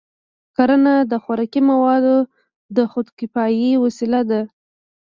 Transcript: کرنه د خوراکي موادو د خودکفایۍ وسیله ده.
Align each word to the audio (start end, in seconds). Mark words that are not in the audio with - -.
کرنه 0.55 0.93
د 1.11 1.13
خوراکي 1.23 1.61
موادو 1.71 2.15
د 2.75 2.77
خودکفایۍ 2.91 3.71
وسیله 3.83 4.21
ده. 4.29 4.41